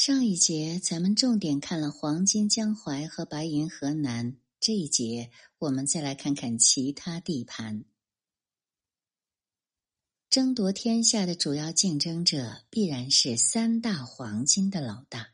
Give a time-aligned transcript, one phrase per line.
[0.00, 7.84] 上一节咱们重点看了黄金江淮和白银河南，这一节我们再来看看其他地盘。
[10.30, 15.30] 争夺天下的主要竞争者必然是三大黄金的老大，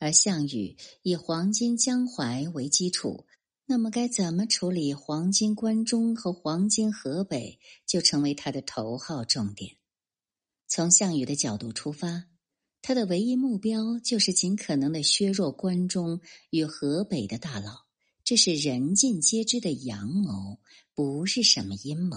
[0.00, 3.24] 而项羽以黄金江淮为基础，
[3.66, 9.76] 那么该怎么处理黄金关中和黄金河北，就成为他的头号重点。
[10.66, 12.24] 从项羽的角度出发。
[12.88, 17.80] 他的唯一目标就是尽可能的削弱关中与河北的大佬，
[18.22, 20.60] 这是人尽皆知的阳谋，
[20.94, 22.16] 不是什么阴谋。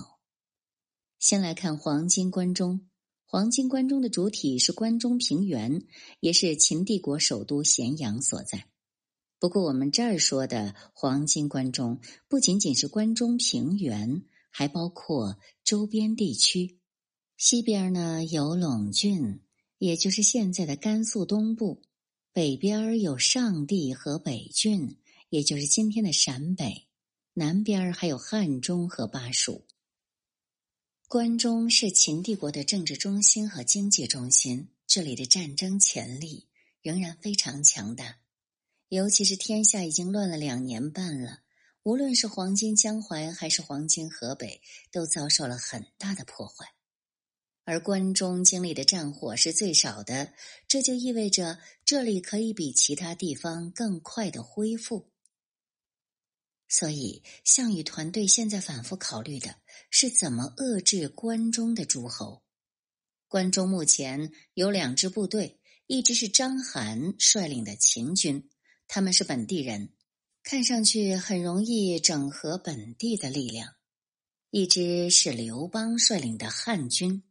[1.18, 2.88] 先来看黄金关中，
[3.26, 5.88] 黄金关中的主体是关中平原，
[6.20, 8.67] 也是秦帝国首都咸阳所在。
[9.40, 16.78] 不过，我们这儿说的黄金关中，不仅仅是关中平原，还包括周边地区。
[17.38, 19.42] 西边呢有陇郡。
[19.80, 21.81] 也就是现在的甘肃东部，
[22.34, 24.98] 北边有上地和北郡，
[25.30, 26.88] 也就是今天的陕北；
[27.34, 29.66] 南边还有汉中和巴蜀。
[31.08, 36.46] 关中是秦帝国的政治中心和经济中心，这里的战争潜力
[36.81, 38.18] 仍然非常强大。
[38.90, 41.40] 尤其是天下已经乱了两年半了，
[41.84, 46.78] 无论是黄金江淮还是黄金河北，都遭受了很大的破坏。
[47.70, 50.34] 而关中经历的战火是最少的，
[50.67, 55.12] 这就意味着这里可以比其他地方更快的恢复。
[56.67, 59.58] 所以，项羽团队现在反复考虑的
[59.92, 62.42] 是怎么遏制关中的诸侯。
[63.28, 68.50] 关中目前有两支部队，一支是章邯率领的秦军，
[68.88, 69.94] 他们是本地人，
[70.42, 73.67] 看上去很容易整合本地的力量；
[74.50, 77.22] 一支是刘邦率领的汉军。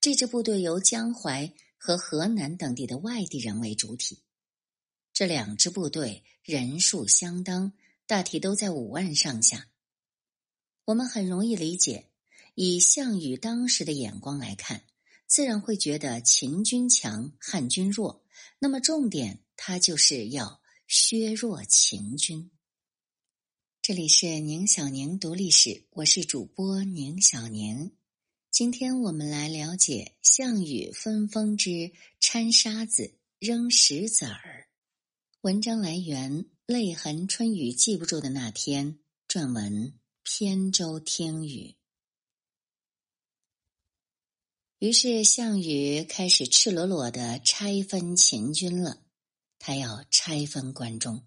[0.00, 4.22] 这支部队由江淮和河南等地的外地人为主体，
[5.12, 7.72] 这两支部队人数相当，
[8.06, 9.68] 大体都在五万上下。
[10.84, 12.06] 我们很容易理解，
[12.54, 14.84] 以项羽当时的眼光来看，
[15.26, 18.24] 自然会觉得秦军强，汉军弱。
[18.60, 22.52] 那么重点，他就是要削弱秦军。
[23.82, 27.97] 这里是宁小宁读历史，我是主播宁小宁。
[28.58, 34.66] 今天我们来了解项羽分封之掺沙子、扔石子儿。
[35.42, 38.94] 文章来源《泪痕春雨记不住的那天》，
[39.28, 41.76] 撰文扁舟听雨。
[44.80, 49.04] 于是项羽开始赤裸裸的拆分秦军了，
[49.60, 51.24] 他要拆分关中。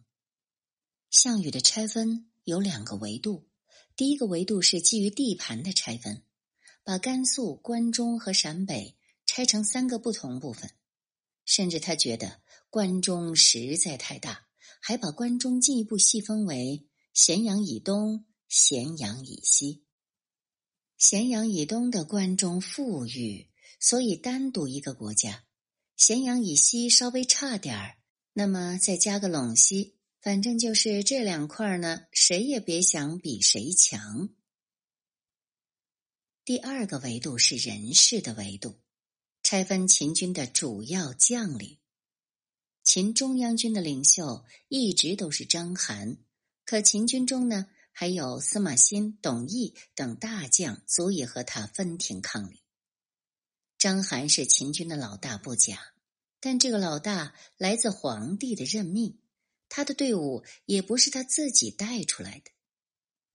[1.10, 3.48] 项羽的拆分有两个维度，
[3.96, 6.26] 第一个维度是基于地盘的拆分。
[6.84, 10.72] 把甘肃、关中和陕北拆成三个不同部分，
[11.46, 14.48] 甚至他觉得关中实在太大，
[14.82, 19.86] 还把关中进一步细分为咸阳以东、咸阳以西。
[20.98, 23.50] 咸阳以东的关中富裕，
[23.80, 25.46] 所以单独一个国家；
[25.98, 27.98] 咸阳以西稍微差点儿，
[28.34, 34.30] 那么再加个陇西，反正就是这两块呢，谁也别想比谁强。
[36.44, 38.82] 第二个维度是人事的维度，
[39.44, 41.78] 拆分秦军的主要将领。
[42.84, 46.18] 秦中央军的领袖一直都是章邯，
[46.66, 52.64] 可秦军中呢还有司马欣、董翳等大将，足以和他分庭抗礼。
[53.78, 55.94] 章邯是秦军的老大不假，
[56.40, 59.20] 但这个老大来自皇帝的任命，
[59.70, 62.50] 他的队伍也不是他自己带出来的。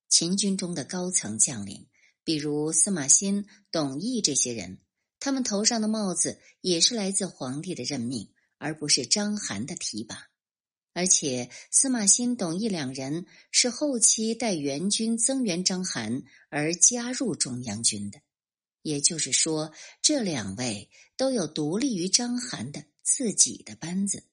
[0.08, 1.86] 秦军中的高层将领。
[2.26, 4.80] 比如司马欣、董翳这些人，
[5.20, 10.26] 他们头上的帽子也是来自皇帝的任命，而不是章邯的提拔。
[10.92, 18.20] 而且司马欣、董翳两人是后期带援军增援章邯而加入中央军的，
[18.82, 19.72] 也就是说，
[20.02, 24.24] 这两位都有独立于章邯的自己的班子。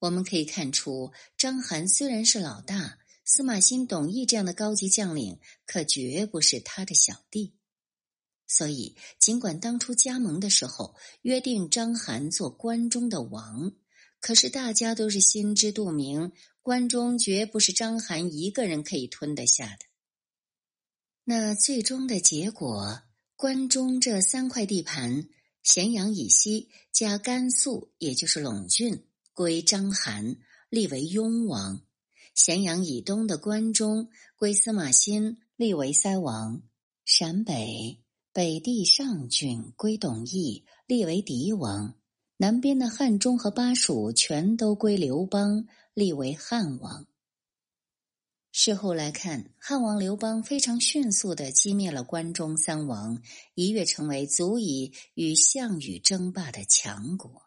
[0.00, 2.98] 我们可以看出，章邯虽然是老大。
[3.24, 7.54] 司马欣、董翳这样的高级将领，可绝不是他的小弟。
[8.46, 13.72] 所以，尽管当初加盟的时候约定章邯做关中的王，
[14.20, 19.86] 可是大家都是心知肚明，关中绝不是章邯一个人可以吞得下的。
[21.24, 23.02] 那最终的结果，
[23.34, 25.26] 关中这三块地盘，
[25.62, 30.36] 咸阳以西加甘肃，也就是陇郡，归章邯，
[30.68, 31.82] 立为雍王。
[32.34, 36.62] 咸阳以东的关中归司马欣，立为塞王；
[37.04, 38.02] 陕北
[38.32, 41.94] 北地上郡归董翳，立为狄王；
[42.36, 47.06] 南边的汉中和巴蜀全都归刘邦，立为汉王。
[48.50, 53.22] 事后来看，汉王刘邦非常迅速的击灭了关中三王，
[53.54, 57.42] 一跃成为足以与项羽争霸的强国。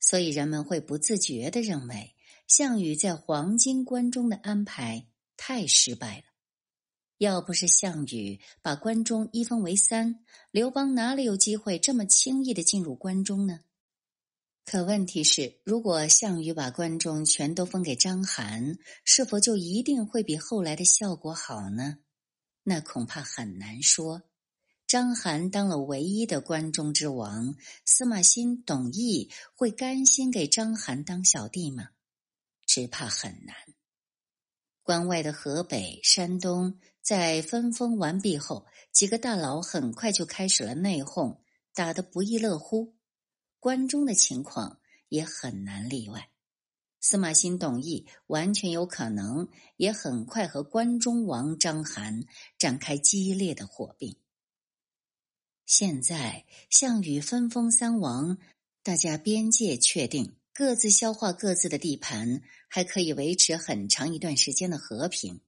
[0.00, 2.14] 所以人们会不自觉的认为，
[2.46, 5.06] 项羽在黄金关中的安排
[5.36, 6.24] 太失败了。
[7.18, 10.20] 要不是项羽把关中一分为三，
[10.50, 13.60] 刘邦哪里有机会这么轻易的进入关中呢？
[14.64, 21.98] 可问题是，如果项羽把关中全都分给章邯，是否就一定会比后来的效果好呢？
[22.64, 24.22] 那恐怕很难说。
[24.86, 31.88] 章邯当了唯一的关中之王，司马欣、董翳会甘心给章邯当小弟吗？
[32.76, 33.56] 只怕很难。
[34.82, 41.38] 关外的河北、山东在分封完毕后，几个大佬很快就开始了内讧，
[41.72, 42.94] 打得不亦乐乎。
[43.60, 44.78] 关中的情况
[45.08, 46.28] 也很难例外，
[47.00, 49.48] 司马欣、董翳完全有可能
[49.78, 52.26] 也很快和关中王章邯
[52.58, 54.18] 展开激烈的火并。
[55.64, 58.36] 现在项羽分封三王，
[58.82, 65.42] 大家边界确定，各自消化各自的地盘，还可以维持很长一段时间的和平。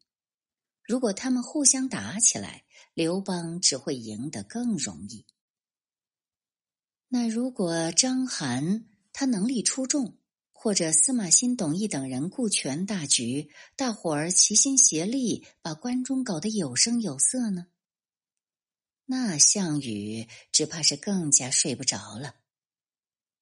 [0.82, 5.24] 如果他们互相打起来，刘邦只会赢得更容易。
[7.08, 8.84] 那如果章邯
[9.14, 10.18] 他能力出众，
[10.52, 17.68] 或者司马欣、董翳等人顾全大局，大伙儿齐心协力把关中搞得有声有色呢？
[19.06, 22.34] 那项羽只怕是更加睡不着了。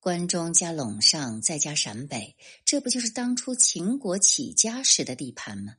[0.06, 5.79] 关中加陇上再加陕北，这不就是当初秦国起家时的地盘吗？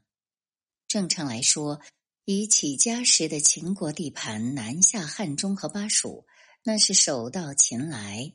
[0.85, 1.79] 正常来说，
[2.25, 6.25] 以起家时的秦国地盘南下汉中和巴蜀。
[6.63, 8.33] 那是手到擒来，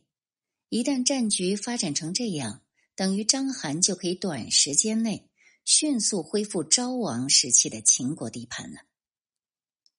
[0.71, 2.63] 一旦战局发展成这样，
[2.95, 5.29] 等于章邯就可以短时间内
[5.67, 8.81] 迅速恢复昭王时期的秦国地盘了。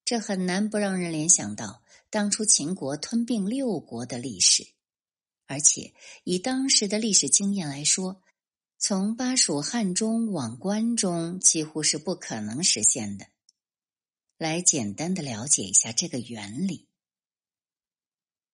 [0.03, 4.65] 这很难不让人联想到当初秦国吞并六国的历史，
[5.53, 8.23] 而且以当时的历史经验来说，
[8.79, 13.27] 从巴蜀汉中往关中几乎是不可能实现的。
[14.39, 16.87] 来简单的了解一下这个原理。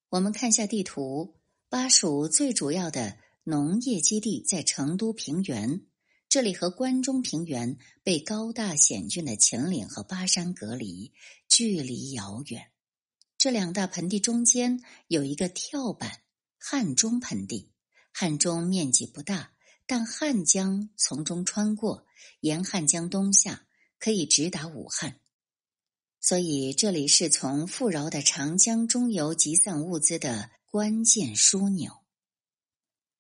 [0.10, 1.36] 我们看下地图，
[1.70, 5.86] 巴蜀最主要的农业基地在成都平原，
[6.28, 11.14] 这里和关中平原被高大险峻的秦岭和巴山隔离，
[11.48, 12.70] 距离遥远。
[13.38, 16.24] 这两大盆地中间有一个跳板——
[16.60, 17.72] 汉中盆地。
[18.12, 19.54] 汉中面积不大，
[19.86, 22.06] 但汉江从中穿过，
[22.42, 23.66] 沿汉江东下，
[23.98, 25.20] 可以直达武汉。
[26.20, 31.94] 所以，这里是从富饶的长江中游集散物资的关键枢纽。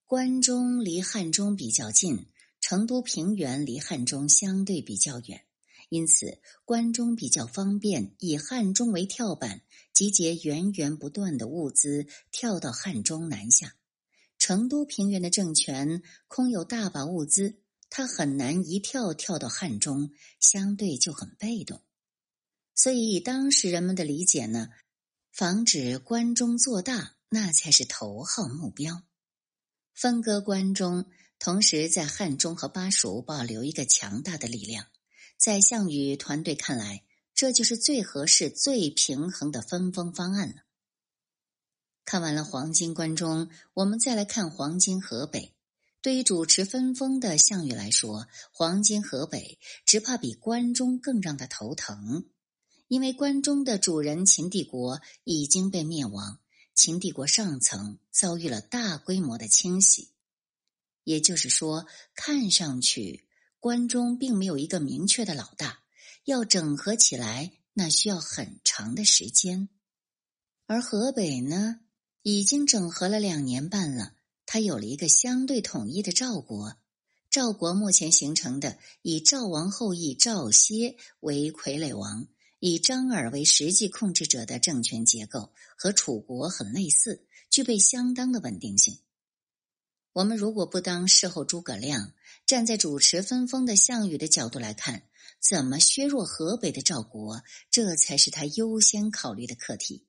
[0.06, 2.25] 关中离汉中比较近，
[2.59, 5.45] 成都平原离汉中相对比较远，
[5.89, 9.62] 因此关中比较方便以汉中为跳板，
[9.94, 13.75] 集结源源不断的物资跳到汉中南下。
[14.38, 17.59] 成都平原的政权空有大把物资，
[17.89, 21.81] 他很难一跳跳到汉中，相对就很被动。
[22.74, 24.69] 所以，以当时人们的理解呢，
[25.33, 29.04] 防止关中做大，那才是头号目标。
[29.94, 31.09] 分割关中，
[31.40, 34.85] 同时在汉中和巴蜀保留一个强大的力量，
[35.40, 40.56] 在项羽团队看来，这就是最合适、最平衡的分封方案了。
[42.04, 45.56] 看完了黄金关中，我们再来看黄金河北。
[46.02, 52.30] 对于主持分封的项羽来说，黄金河北只怕比关中更让他头疼。
[52.90, 56.42] 因为关中的主人秦帝国已经被灭亡，
[56.76, 60.10] 秦帝国上层遭遇了大规模的清洗，
[61.06, 63.26] 也就是说，看上去
[63.59, 65.80] 关中并没有一个明确的老大，
[66.25, 69.69] 要整合起来那需要很长的时间。
[70.66, 71.81] 而河北呢，
[72.21, 74.13] 已经整合了两年半了，
[74.45, 76.78] 它有了一个相对统一的赵国。
[77.30, 82.28] 赵国目前形成的以赵王后裔赵歇为傀儡王。
[82.61, 88.99] 以张耳为实际控制者的政权结构和楚国很类似，具备相当的稳定性。
[90.13, 92.13] 我们如果不当事后诸葛亮，
[92.45, 95.04] 站在主持分封的项羽的角度来看，
[95.39, 100.06] 怎么削弱河北的赵国，这才是他优先考虑的课题。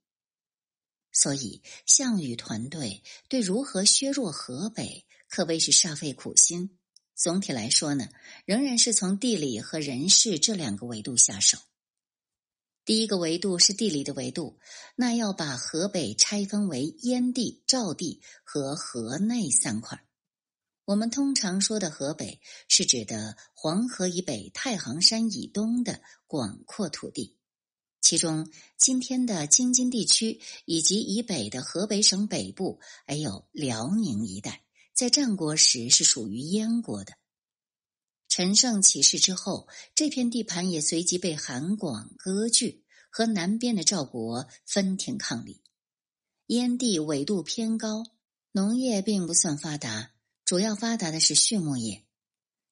[1.13, 6.79] 所以，项羽团队对如何削弱河北可谓是煞费苦心。
[7.15, 8.09] 总体来说呢，
[8.47, 11.59] 仍然是从地理和人事这两个维度下手。
[12.91, 14.59] 第一个维度是地理的维度，
[14.97, 20.05] 那要把河北拆分为燕地、赵地和河内三块。
[20.87, 27.37] 我们通常说的河北，是指的黄河以北、太行山以东的广阔土地，
[28.01, 37.13] 其中今天的京津地区以及以北的河北省北部，还有辽宁一带，在战国时是属于燕国的。
[38.29, 42.80] 陈胜起事之后，这片地盘也随即被韩广割据，
[43.11, 45.61] 和南边的赵国分庭抗礼。
[46.47, 48.05] 燕地纬度偏高，
[48.53, 50.13] 农业并不算发达，
[50.45, 52.05] 主要发达的是畜牧业。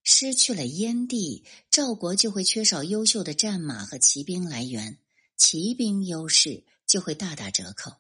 [0.03, 4.99] 失去了燕地，赵国就会缺少优秀的战马和骑兵来源，
[5.37, 7.93] 骑兵优势就会大打折扣。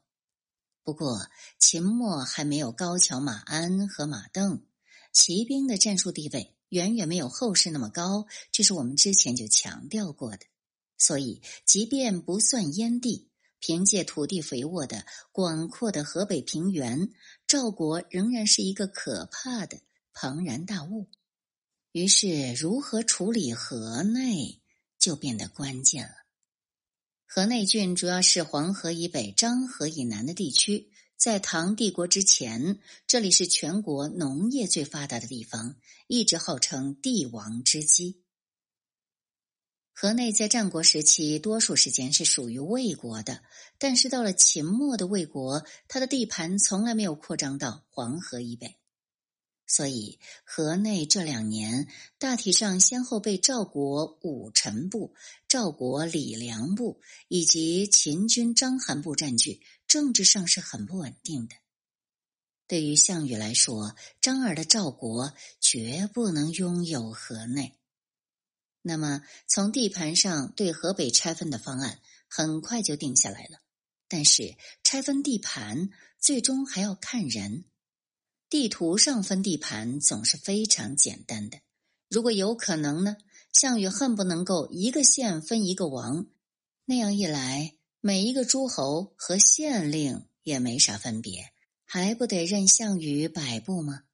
[0.83, 1.29] 不过，
[1.59, 4.63] 秦末还没有高桥马鞍和马镫，
[5.13, 6.55] 骑兵的战术地位。
[6.71, 10.41] 远远没有后世那么高，这是我们之前就强调过的。
[10.99, 17.11] 所以，即便不算燕地，凭借土地肥沃的广阔的河北平原，
[17.47, 19.81] 赵国仍然是一个可怕的
[20.13, 21.09] 庞然大物。
[21.93, 24.61] 于是，如何处理河内
[24.99, 26.15] 就变得关键了。
[27.27, 30.91] 河内郡主要是黄河以北、漳河以南的地区。
[31.17, 35.75] 在唐帝国之前，这里是全国农业最发达的地方，
[36.07, 38.23] 一直号称帝王之基。
[40.01, 43.43] 河内在战国时期多数时间是属于魏国的，
[43.79, 48.77] 但是到了秦末的魏国，它的地盘从来没有扩张到黄河以北。
[49.67, 55.17] 所以，河内这两年大体上先后被赵国武臣部、
[55.49, 61.57] 赵国李良部以及秦军章邯部占据，政治上是很不稳定的。
[62.69, 67.75] 对于项羽来说，张耳的赵国绝不能拥有河内。
[68.89, 73.59] 那么，从地盘上对河北拆分的方案很快就定下来了。
[74.09, 77.67] 但是，拆分地盘最终还要看人。
[78.49, 81.59] 地图上分地盘总是非常简单的。
[82.09, 83.19] 如果有可能呢？
[83.53, 86.27] 项羽恨不能够一个县分一个王，
[86.87, 91.51] 那样一来，每一个诸侯和县令也没啥分别，
[91.85, 94.05] 还不得任项羽摆布吗？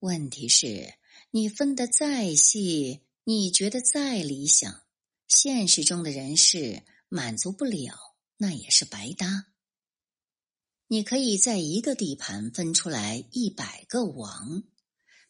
[0.00, 0.94] 问题是，
[1.30, 4.82] 你分得再细，你觉得再理想，
[5.28, 7.94] 现实中的人事满足不了，
[8.36, 9.46] 那也是白搭。
[10.88, 14.64] 你可以在一个地盘分出来一百个王，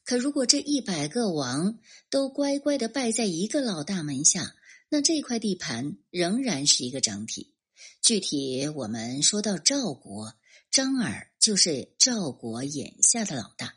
[0.02, 1.78] 可如果这一百个王
[2.10, 4.56] 都乖乖的拜在一个老大门下，
[4.88, 7.54] 那这块地盘仍然是一个整体。
[8.02, 10.34] 具体我们说到赵国，
[10.68, 13.76] 张耳就是赵国眼下的老大。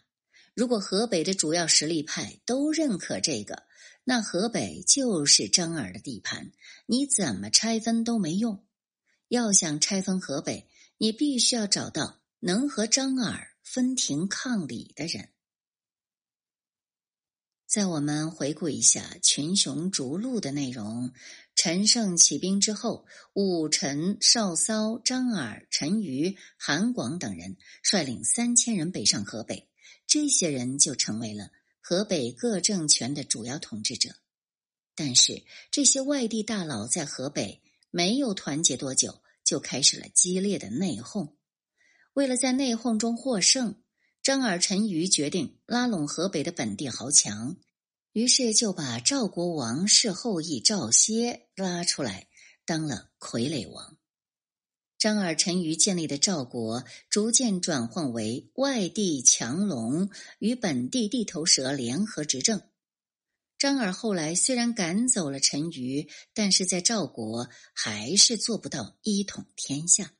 [0.55, 3.66] 如果河北的主要实力派都认可这个，
[4.09, 6.53] 那河北就是张耳的地盘，
[6.85, 8.63] 你怎么拆分都没用。
[9.27, 10.69] 要想拆分河北。
[10.99, 15.29] 你必须要找到能和张耳分庭抗礼的人。
[17.67, 21.11] 在我们回顾一下《群雄逐鹿》的内容，
[21.53, 29.69] 陈胜起兵之后，武臣少骚、张耳、陈余、韩广等人率领三千人北上河北，
[30.07, 31.51] 这些人就成为了
[31.89, 34.09] 河北各政权的主要统治者。
[34.93, 39.21] 但是，这些外地大佬在河北没有团结多久。
[39.45, 41.35] 就开始了激烈的内讧。
[42.11, 43.81] 为了在内讧中获胜，
[44.21, 47.55] 张耳、陈馀决定拉拢河北的本地豪强，
[48.11, 52.27] 于是就把赵国王室后裔赵歇拉出来
[52.65, 53.96] 当了傀儡王。
[54.97, 62.61] 张耳、陈馀建立的赵国逐渐转换为外地强龙与本地地头蛇联合执政。
[63.59, 70.13] 张耳后来虽然赶走了陈馀，但是在赵国还是做不到一统天下。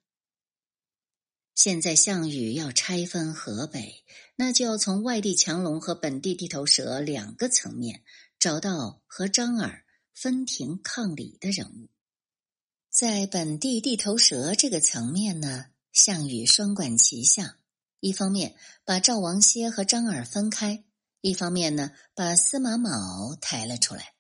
[1.56, 4.04] 现在项羽要拆分河北，
[4.36, 8.04] 那就要从外地强龙和本地地头蛇两个层面
[8.38, 11.90] 找到和张耳分庭抗礼的人物。
[13.00, 17.60] 在本地地头蛇这个层面呢，项羽双管齐下，
[18.00, 20.84] 一方面把赵王歇和张耳分开。
[21.22, 24.16] 一方面呢，把司马卯抬了出来。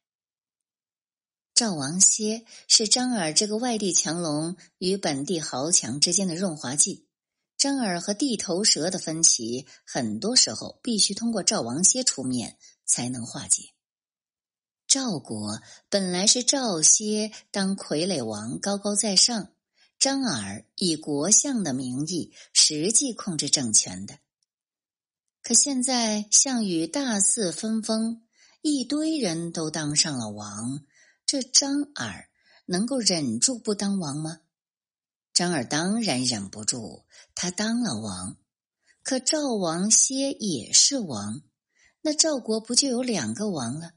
[1.55, 7.07] 赵王歇是张耳这个外地强龙与本地豪强之间的润滑剂。
[7.57, 13.63] 张耳和地头蛇的分歧，很多时候必须通过赵王歇出面才能化解。
[14.87, 19.51] 赵国本来是赵歇当傀儡王，高高在上；
[19.99, 24.19] 张耳以国相的名义，实际控制政权的。
[25.43, 28.25] 可现在项羽大肆分封，
[28.61, 30.85] 一堆人都当上了王，
[31.25, 32.29] 这张耳
[32.65, 34.39] 能够忍住不当王吗？
[35.33, 37.03] 张耳当然忍不住，
[37.35, 38.37] 他当了王。
[39.03, 41.41] 可赵王歇也是王，
[42.01, 43.91] 那赵国不就有两个王了？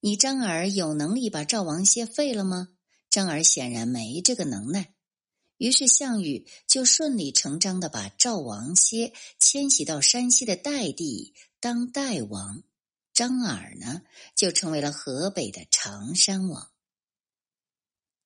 [0.00, 2.68] 你张耳有能力把赵王歇废了吗？
[3.10, 4.94] 张耳显然没这个能耐。
[5.56, 12.62] 于是项羽就顺理成章的把赵王歇迁徙到山西的代地当代王，
[13.12, 14.02] 张耳呢
[14.36, 16.70] 就成为了河北的常山王。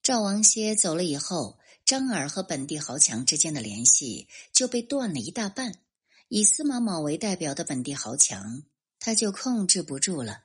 [0.03, 5.81] 赵王歇走了以后，张耳和本地豪强之间的联系就被断了一大半。
[6.29, 8.65] 以司马卯为代表的本地豪强，
[8.99, 10.45] 他就控制不住了。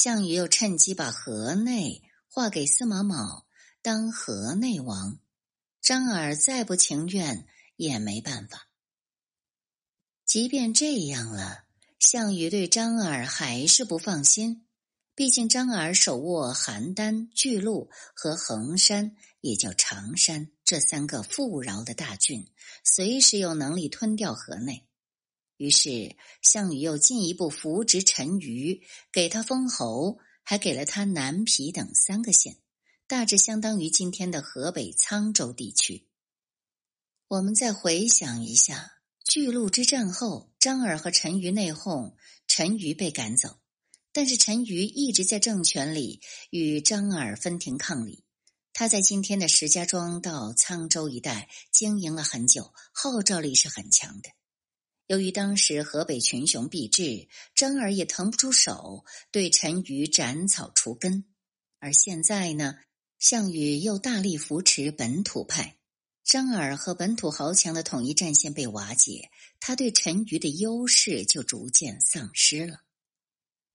[0.00, 3.48] 项羽又趁机把河内划给司马卯
[3.82, 5.18] 当河内王。
[5.80, 8.68] 张耳再不情愿也没办法。
[10.24, 11.64] 即便这样了，
[11.98, 14.68] 项羽对张耳还是不放心。
[15.16, 22.48] 毕竟张耳手握邯郸、巨鹿和衡山，也叫常山这三个富饶的大郡，
[22.84, 24.87] 随时有能力吞掉河内。
[25.58, 28.80] 于是，项羽又进一步扶植陈馀，
[29.12, 32.58] 给他封侯，还给了他南皮等三个县，
[33.08, 36.06] 大致相当于今天的河北沧州地区。
[37.26, 42.14] 我们再回想一下，巨鹿之战后，张耳和陈馀内讧，
[42.46, 43.58] 陈馀被赶走，
[44.12, 48.24] 但是陈馀一直在政权里与张耳分庭抗礼。
[48.72, 54.30] 他在今天的石家庄到沧州一带经营了很久，号召力是很强的。
[55.08, 61.24] 由于当时河北群雄毕至，张耳也腾不出手对陈馀斩草除根。
[61.78, 62.76] 而现在呢，
[63.18, 65.78] 项羽又大力扶持本土派，
[66.24, 72.82] 张耳和本土豪强的统一战线被瓦解，他对陈馀的优势就逐渐丧失了。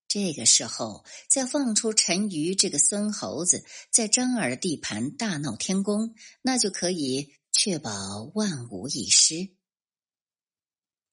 [0.08, 6.14] 这个时候，再放出陈馀这个孙猴子在张耳的地盘大闹天宫，
[6.44, 9.50] 那就可以确保万无一失。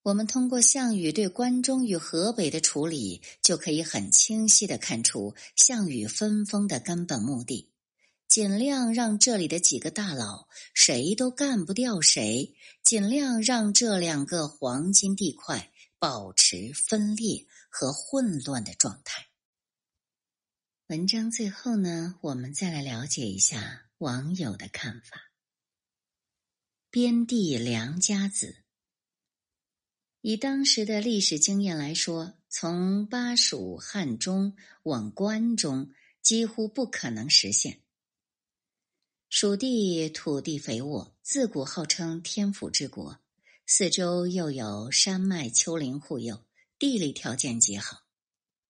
[0.02, 7.70] 我们通过项羽对关中与河北的处理，就可以很清晰的看出项羽分封的根本目的：
[8.26, 19.26] 尽量让这里的几个大佬谁都干不掉谁，尽量让这两个黄金地块保持分裂和混乱的状态。
[20.86, 25.30] 文章最后呢，我们再来了解一下网友的看法。
[26.90, 28.59] 边地良家子。
[30.22, 37.80] 以当时的历史经验来说，从巴蜀汉中往关中几乎不可能实现。
[39.30, 43.18] 蜀地土地肥沃，自古号称天府之国，
[43.64, 46.44] 四周又有山脉丘陵护佑，
[46.78, 48.02] 地理条件极好。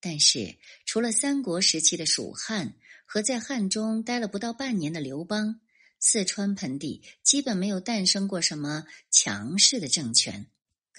[0.01, 5.61] 但是，除了三国时期的蜀汉和在汉中待了不到半年的刘邦，
[5.99, 10.47] 四川盆地基本没有诞生过什么强势的政权。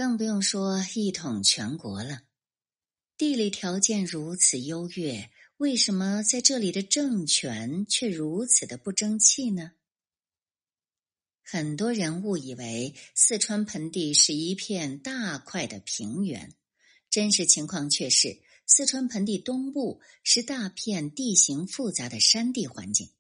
[0.01, 2.23] 更不用说一统全国了。
[3.19, 9.73] 地理条件如此优越，为什么在这里的政权却如此的不争气呢？
[11.43, 16.55] 很多人误以为四川盆地是一片大块的平原，
[17.11, 23.11] 真实情况却是四川盆地东部是大片地形复杂的山地环境。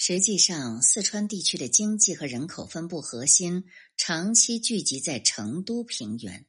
[0.00, 3.64] 实际上，四川地区的经济和人口分布核心
[3.96, 6.46] 长期聚集在成都平原。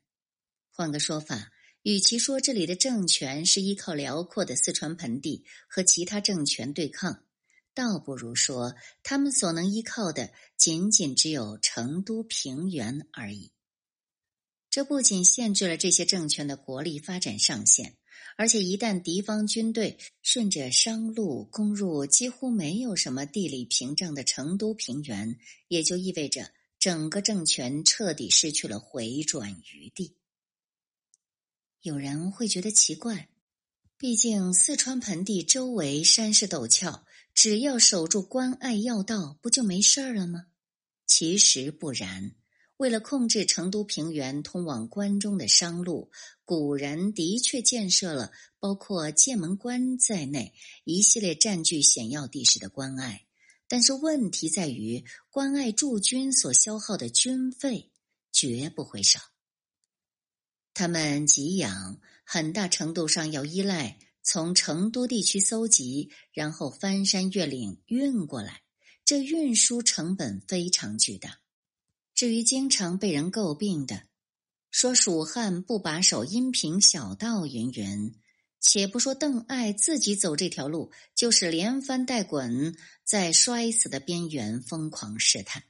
[0.69, 7.23] 换个说法，与其说这里的政权是依靠辽阔的四川盆地和其他政权对抗，
[7.73, 13.51] 倒不如说他们所能依靠的仅仅只有成都平原而已。
[14.69, 17.97] 这不仅限制了这些政权的国力发展上限。
[18.39, 26.49] 而且，一旦敌方军队顺着商路攻入几乎没有什么地理屏障的成都平原，也就意味着
[26.79, 30.15] 整个政权彻底失去了回转余地。
[31.81, 33.27] 有人会觉得奇怪，
[33.97, 40.45] 毕竟四川盆地周围山势陡峭，只要守住关隘要道，不就没事儿了吗？
[41.05, 42.37] 其实不然。
[42.79, 46.09] 为了控制成都平原通往关中的商路，
[46.45, 50.53] 古人的确建设了包括剑门关在内
[50.85, 53.25] 一系列占据险要地势的关隘。
[53.67, 57.91] 但是问题在于，关隘驻军所消耗的军费
[58.31, 59.19] 绝不会少。
[60.73, 68.61] 他们给养很大程度上要依赖从成都地区搜集，然后翻山越岭运过来，
[69.03, 71.41] 这运输成本非常巨大。
[72.19, 74.03] 至于经常被人诟病的，
[74.69, 78.13] 说蜀汉不把守阴平小道云云，
[78.59, 85.63] 且不说邓艾自己走这条路，就是连翻带滚，在摔死的边缘疯狂试探。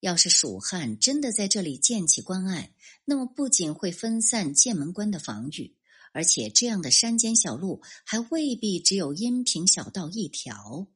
[0.00, 5.76] 要是蜀汉真的在这里建起关隘，那么不仅会分散剑门关的防御，
[6.12, 10.88] 而且这样的山间小路还未必只有阴平小道一条。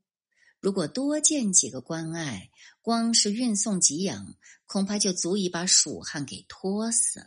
[0.61, 2.51] 如果多建几个关隘，
[2.83, 4.35] 光是运送给养，
[4.67, 7.27] 恐怕就足以把蜀汉给拖死了。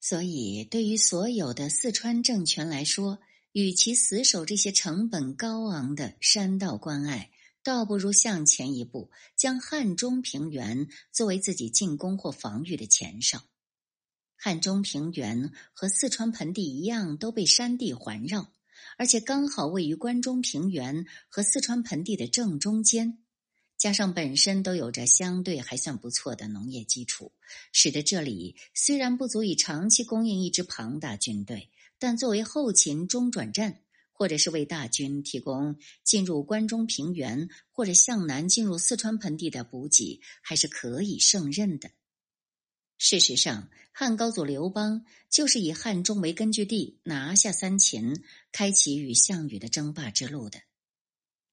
[0.00, 3.20] 所以，对于所有的四川政权来说，
[3.52, 7.30] 与其死守这些成本高昂的山道关隘，
[7.62, 13.42] 倒不如向前一步，将汉中平原作为自己进攻或防御的前哨。
[14.36, 18.52] 汉中平原和四川盆地一样，都被山地环绕，
[18.96, 23.18] 而且刚好位于关中平原和四川盆地的正中间。
[23.76, 27.32] 加上本身都有着相对还算不错的农业基础，
[27.72, 41.90] 使得这里虽然不足以长期供应一支庞大军队，但作为后勤中转站，或者是为大军提供进入关中平原或者向南进入四川盆地的补给，还是可以胜任的。
[43.06, 50.58] 事实上，汉高祖刘邦就是以汉中为根据地，拿下三秦，开启与项羽的争霸之路的。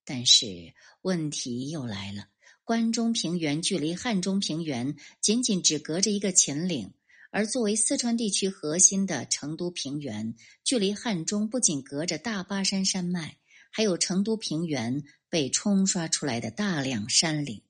[0.05, 2.29] 但是问题又来了，
[2.63, 6.93] 关中平原距离汉中平原仅仅只隔着一个秦岭，
[7.31, 10.33] 而作为四川地区核心的成都平原，
[10.63, 13.39] 距离汉中不仅隔着大巴山山脉，
[13.71, 17.61] 还有成都平原被冲刷出来的大量山岭。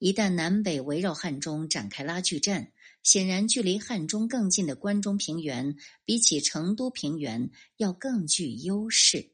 [0.00, 9.32] 一旦南北围绕汉中展开拉锯战，显然距离汉中更近的关中平原，比起成都平原要更具优势。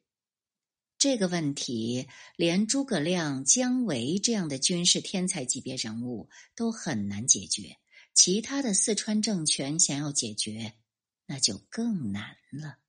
[0.97, 7.77] 这个问题，连诸葛亮、姜维这样的军事天才级别人物都很难解决，
[8.15, 10.75] 其他的四川政权想要解决，
[11.27, 12.84] 那就更难了。